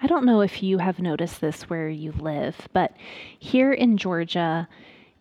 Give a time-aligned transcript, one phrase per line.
[0.00, 2.94] I don't know if you have noticed this where you live, but
[3.38, 4.68] here in Georgia,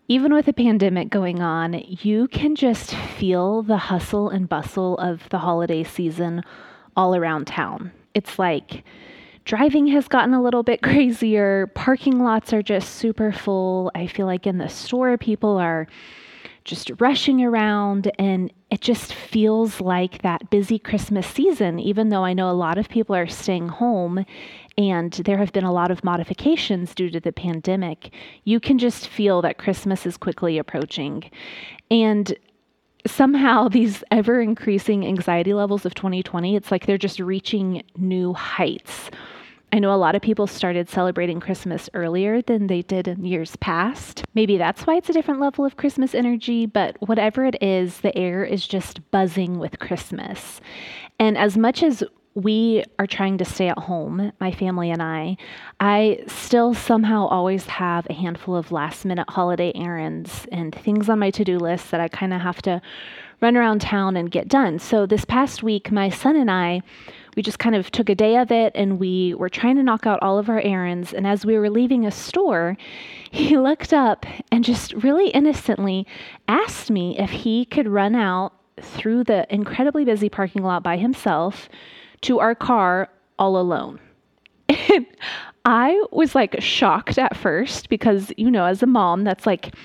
[0.08, 5.28] even with a pandemic going on, you can just feel the hustle and bustle of
[5.30, 6.44] the holiday season
[6.96, 7.92] all around town.
[8.14, 8.84] It's like
[9.46, 13.92] driving has gotten a little bit crazier, parking lots are just super full.
[13.96, 15.88] I feel like in the store, people are
[16.64, 22.34] just rushing around and it just feels like that busy Christmas season, even though I
[22.34, 24.26] know a lot of people are staying home
[24.78, 28.14] and there have been a lot of modifications due to the pandemic.
[28.44, 31.24] You can just feel that Christmas is quickly approaching.
[31.90, 32.38] And
[33.06, 39.10] somehow these ever increasing anxiety levels of 2020, it's like they're just reaching new heights.
[39.72, 43.56] I know a lot of people started celebrating Christmas earlier than they did in years
[43.58, 44.24] past.
[44.34, 48.18] Maybe that's why it's a different level of Christmas energy, but whatever it is, the
[48.18, 50.62] air is just buzzing with Christmas.
[51.20, 52.02] And as much as
[52.34, 55.38] we are trying to stay at home, my family and I,
[55.80, 61.20] I still somehow always have a handful of last minute holiday errands and things on
[61.20, 62.80] my to do list that I kind of have to
[63.42, 64.80] run around town and get done.
[64.80, 66.82] So this past week, my son and I
[67.38, 70.08] we just kind of took a day of it and we were trying to knock
[70.08, 71.14] out all of our errands.
[71.14, 72.76] And as we were leaving a store,
[73.30, 76.08] he looked up and just really innocently
[76.48, 81.70] asked me if he could run out through the incredibly busy parking lot by himself
[82.22, 83.08] to our car
[83.38, 84.00] all alone.
[85.66, 89.76] I was like shocked at first because, you know, as a mom, that's like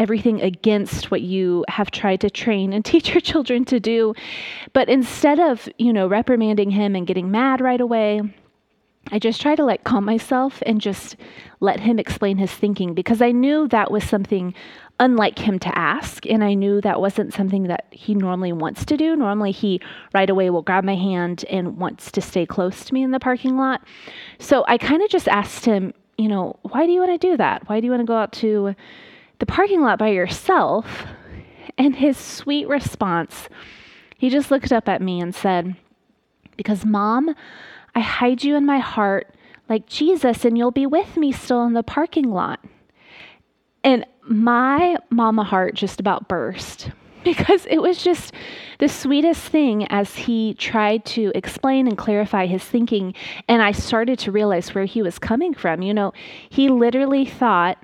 [0.00, 4.14] everything against what you have tried to train and teach your children to do.
[4.72, 8.22] But instead of, you know, reprimanding him and getting mad right away,
[9.12, 11.16] I just try to like calm myself and just
[11.60, 14.54] let him explain his thinking because I knew that was something
[14.98, 16.26] unlike him to ask.
[16.26, 19.16] And I knew that wasn't something that he normally wants to do.
[19.16, 19.80] Normally, he
[20.14, 23.20] right away will grab my hand and wants to stay close to me in the
[23.20, 23.82] parking lot.
[24.38, 27.36] So I kind of just asked him, you know, why do you want to do
[27.38, 27.68] that?
[27.68, 28.74] Why do you want to go out to
[29.40, 31.04] the parking lot by yourself?
[31.76, 33.48] And his sweet response,
[34.16, 35.76] he just looked up at me and said,
[36.56, 37.34] Because, mom,
[37.94, 39.34] I hide you in my heart
[39.68, 42.60] like Jesus, and you'll be with me still in the parking lot.
[43.82, 46.90] And my mama heart just about burst
[47.24, 48.32] because it was just
[48.78, 53.14] the sweetest thing as he tried to explain and clarify his thinking.
[53.48, 55.82] And I started to realize where he was coming from.
[55.82, 56.12] You know,
[56.48, 57.78] he literally thought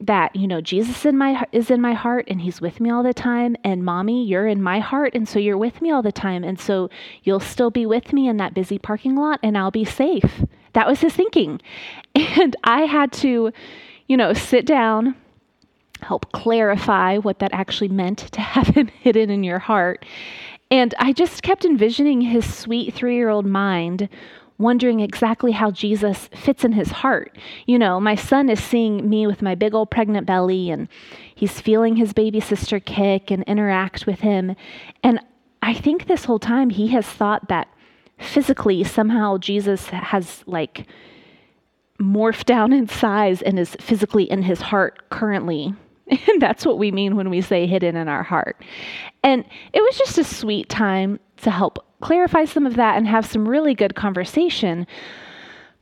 [0.00, 3.02] that you know Jesus in my is in my heart and he's with me all
[3.02, 6.12] the time and mommy you're in my heart and so you're with me all the
[6.12, 6.88] time and so
[7.22, 10.44] you'll still be with me in that busy parking lot and I'll be safe.
[10.72, 11.60] That was his thinking.
[12.14, 13.52] And I had to
[14.08, 15.14] you know sit down
[16.02, 20.04] help clarify what that actually meant to have him hidden in your heart.
[20.70, 24.08] And I just kept envisioning his sweet 3-year-old mind
[24.60, 27.36] wondering exactly how Jesus fits in his heart.
[27.66, 30.88] You know, my son is seeing me with my big old pregnant belly, and
[31.34, 34.54] he's feeling his baby sister kick and interact with him.
[35.02, 35.20] And
[35.62, 37.68] I think this whole time he has thought that
[38.18, 40.86] physically somehow Jesus has like
[41.98, 45.74] morphed down in size and is physically in his heart currently.
[46.28, 48.64] And that's what we mean when we say hidden in our heart.
[49.22, 53.26] And it was just a sweet time to help clarify some of that and have
[53.26, 54.86] some really good conversation.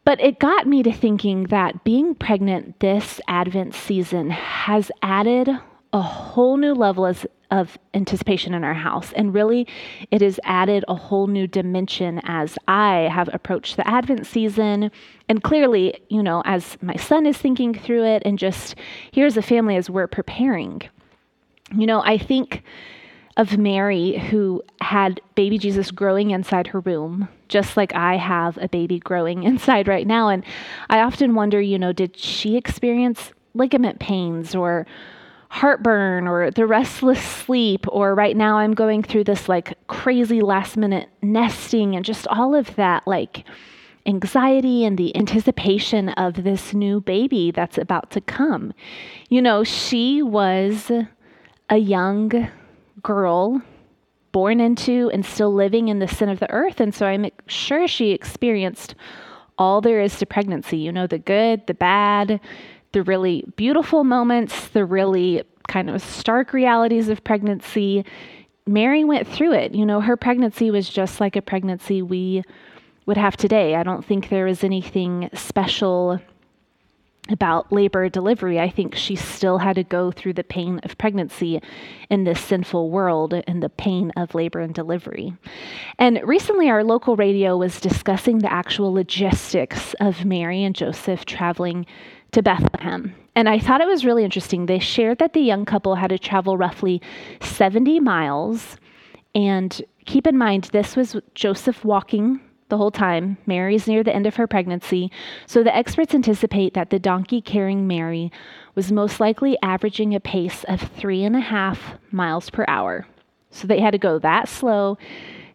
[0.05, 5.51] But it got me to thinking that being pregnant this Advent season has added
[5.93, 7.27] a whole new level of,
[7.95, 9.11] anticipation in our house.
[9.15, 9.67] And really,
[10.11, 14.91] it has added a whole new dimension as I have approached the Advent season.
[15.31, 18.75] And clearly, you know, as my son is thinking through it, and just
[19.13, 20.83] here's a family as we're preparing.
[21.75, 22.65] You know, I think
[23.39, 28.69] of Mary who had baby Jesus growing inside her womb, just like I have a
[28.69, 30.29] baby growing inside right now.
[30.29, 30.45] And
[30.91, 34.87] I often wonder, you know, did she experience ligament pains or
[35.51, 37.87] heartburn or the restless sleep?
[37.89, 42.55] Or right now I'm going through this like crazy last minute nesting and just all
[42.55, 43.45] of that, like,
[44.07, 48.73] anxiety and the anticipation of this new baby that's about to come.
[49.29, 50.91] You know, she was
[51.69, 52.49] a young
[53.03, 53.63] girl
[54.33, 56.81] born into and still living in the sin of the earth.
[56.81, 58.95] And so I'm sure she experienced
[59.57, 62.41] all there is to pregnancy you know, the good, the bad,
[62.93, 68.05] the really beautiful moments, the really kind of stark realities of pregnancy.
[68.67, 69.75] Mary went through it.
[69.75, 72.43] You know, her pregnancy was just like a pregnancy we
[73.07, 73.75] would have today.
[73.75, 76.21] I don't think there was anything special
[77.29, 78.59] about labor delivery.
[78.59, 81.61] I think she still had to go through the pain of pregnancy
[82.11, 85.35] in this sinful world and the pain of labor and delivery.
[85.99, 91.87] And recently, our local radio was discussing the actual logistics of Mary and Joseph traveling
[92.33, 93.15] to Bethlehem.
[93.35, 94.67] And I thought it was really interesting.
[94.67, 97.01] They shared that the young couple had to travel roughly
[97.41, 98.77] 70 miles.
[99.35, 103.39] And keep in mind, this was Joseph walking the whole time.
[103.47, 105.11] Mary's near the end of her pregnancy.
[105.47, 108.31] So the experts anticipate that the donkey carrying Mary
[108.75, 113.07] was most likely averaging a pace of three and a half miles per hour.
[113.51, 114.99] So they had to go that slow,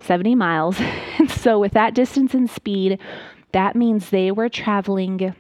[0.02, 0.80] 70 miles.
[1.20, 3.00] and so, with that distance and speed,
[3.52, 5.36] that means they were traveling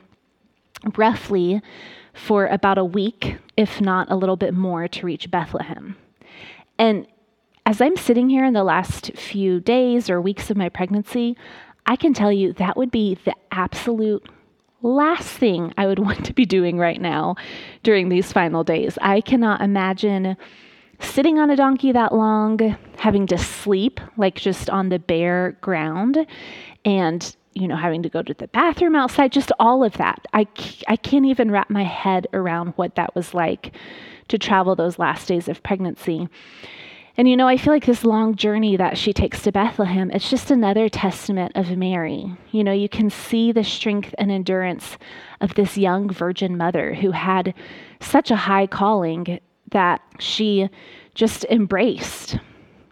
[0.97, 1.61] roughly
[2.13, 5.97] for about a week, if not a little bit more, to reach Bethlehem.
[6.77, 7.07] And
[7.65, 11.37] as I'm sitting here in the last few days or weeks of my pregnancy,
[11.85, 14.25] I can tell you that would be the absolute
[14.81, 17.35] last thing I would want to be doing right now
[17.83, 18.97] during these final days.
[19.01, 20.37] I cannot imagine
[20.99, 26.25] sitting on a donkey that long, having to sleep like just on the bare ground,
[26.85, 30.25] and you know, having to go to the bathroom outside, just all of that.
[30.33, 30.47] I,
[30.87, 33.73] I can't even wrap my head around what that was like
[34.29, 36.27] to travel those last days of pregnancy.
[37.15, 40.31] And you know, I feel like this long journey that she takes to Bethlehem, it's
[40.31, 42.35] just another testament of Mary.
[42.51, 44.97] You know, you can see the strength and endurance
[45.39, 47.53] of this young virgin mother who had
[47.99, 49.39] such a high calling
[49.69, 50.69] that she
[51.13, 52.39] just embraced.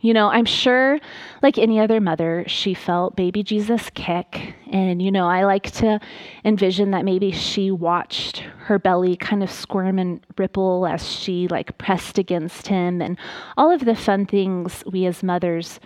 [0.02, 1.00] You know, I'm sure,
[1.44, 4.56] like any other mother, she felt baby Jesus kick.
[4.72, 6.00] And, you know, I like to
[6.44, 11.78] envision that maybe she watched her belly kind of squirm and ripple as she, like,
[11.78, 13.18] pressed against him, and
[13.58, 15.80] all of the fun things we as mothers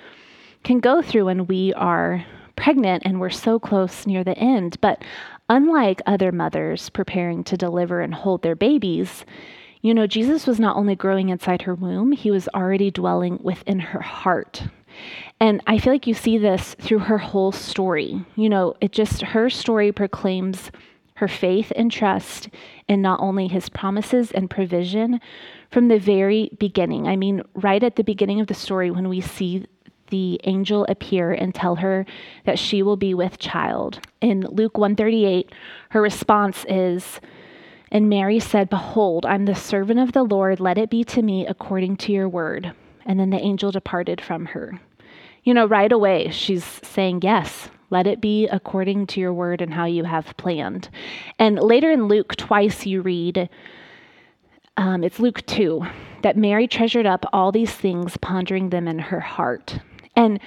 [0.63, 2.25] can go through when we are
[2.56, 4.79] pregnant and we're so close near the end.
[4.79, 5.03] But
[5.50, 9.25] unlike other mothers preparing to deliver and hold their babies,
[9.85, 13.79] you know, Jesus was not only growing inside her womb, he was already dwelling within
[13.79, 14.63] her heart.
[15.39, 18.25] And I feel like you see this through her whole story.
[18.35, 20.71] You know, it just, her story proclaims
[21.17, 22.49] her faith and trust
[22.87, 25.21] in not only his promises and provision
[25.69, 27.07] from the very beginning.
[27.07, 29.67] I mean, right at the beginning of the story, when we see
[30.09, 32.07] the angel appear and tell her
[32.45, 33.99] that she will be with child.
[34.19, 35.51] In Luke 138,
[35.89, 37.21] her response is,
[37.95, 40.59] and Mary said, Behold, I'm the servant of the Lord.
[40.59, 42.74] Let it be to me according to your word.
[43.06, 44.81] And then the angel departed from her.
[45.45, 49.74] You know, right away, she's saying, Yes, let it be according to your word and
[49.74, 50.89] how you have planned.
[51.39, 53.47] And later in Luke, twice you read,
[54.75, 55.81] um, it's Luke 2,
[56.21, 59.80] that Mary treasured up all these things, pondering them in her heart.
[60.18, 60.41] And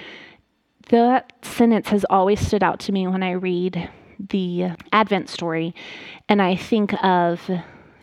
[0.91, 5.75] that sentence has always stood out to me when I read the Advent story
[6.29, 7.51] and I think of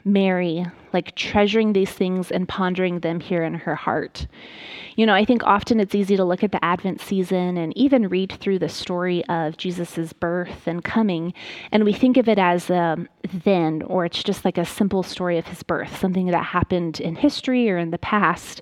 [0.06, 4.28] Mary like treasuring these things and pondering them here in her heart.
[4.96, 8.08] You know, I think often it's easy to look at the Advent season and even
[8.08, 11.34] read through the story of Jesus' birth and coming,
[11.72, 12.96] and we think of it as a
[13.44, 17.16] then, or it's just like a simple story of his birth, something that happened in
[17.16, 18.62] history or in the past.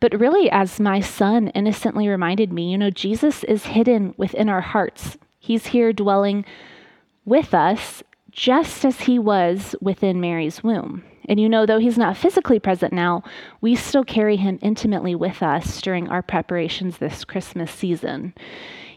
[0.00, 4.60] But really, as my son innocently reminded me, you know, Jesus is hidden within our
[4.60, 5.16] hearts.
[5.38, 6.44] He's here dwelling
[7.24, 11.04] with us just as he was within Mary's womb.
[11.28, 13.22] And you know, though he's not physically present now,
[13.60, 18.34] we still carry him intimately with us during our preparations this Christmas season.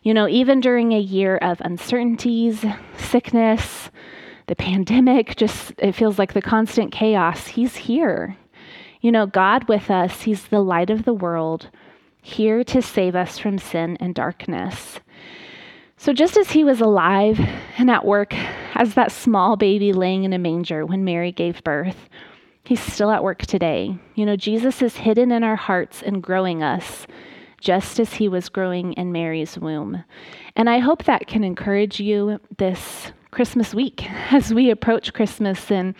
[0.02, 2.66] You know, even during a year of uncertainties,
[2.98, 3.90] sickness,
[4.48, 8.38] the pandemic, just it feels like the constant chaos, he's here.
[9.02, 11.70] You know, God with us, he's the light of the world,
[12.22, 15.00] here to save us from sin and darkness.
[15.98, 17.40] So, just as he was alive
[17.78, 18.34] and at work
[18.76, 22.10] as that small baby laying in a manger when Mary gave birth,
[22.64, 23.98] he's still at work today.
[24.14, 27.08] You know, Jesus is hidden in our hearts and growing us
[27.62, 30.04] just as he was growing in Mary's womb.
[30.56, 35.96] And I hope that can encourage you this Christmas week as we approach Christmas and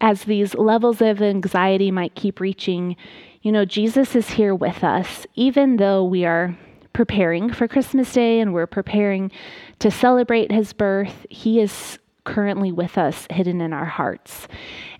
[0.00, 2.96] as these levels of anxiety might keep reaching.
[3.42, 6.56] You know, Jesus is here with us, even though we are
[6.92, 9.30] preparing for Christmas Day and we're preparing
[9.78, 14.48] to celebrate his birth, he is currently with us, hidden in our hearts.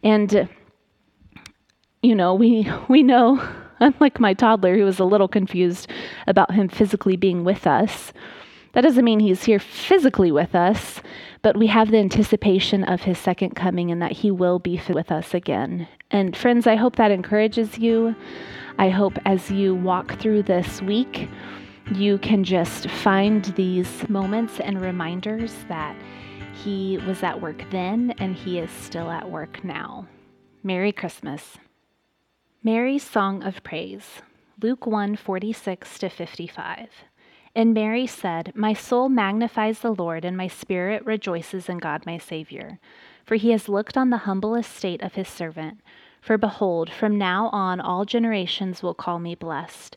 [0.03, 0.49] And
[2.03, 3.43] you know, we we know
[3.81, 5.89] unlike my toddler who was a little confused
[6.27, 8.13] about him physically being with us,
[8.73, 11.01] that doesn't mean he's here physically with us,
[11.43, 15.11] but we have the anticipation of his second coming and that he will be with
[15.11, 15.89] us again.
[16.11, 18.15] And friends, I hope that encourages you.
[18.79, 21.29] I hope as you walk through this week,
[21.93, 25.97] you can just find these moments and reminders that
[26.63, 30.07] He was at work then, and he is still at work now.
[30.63, 31.57] Merry Christmas.
[32.63, 34.21] Mary's Song of Praise,
[34.61, 36.89] Luke 1 46 to 55.
[37.55, 42.19] And Mary said, My soul magnifies the Lord, and my spirit rejoices in God my
[42.19, 42.79] Savior.
[43.25, 45.81] For he has looked on the humble estate of his servant.
[46.21, 49.97] For behold, from now on all generations will call me blessed.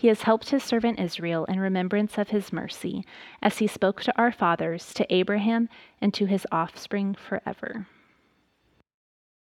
[0.00, 3.04] He has helped his servant Israel in remembrance of his mercy,
[3.42, 5.68] as he spoke to our fathers, to Abraham,
[6.00, 7.86] and to his offspring forever.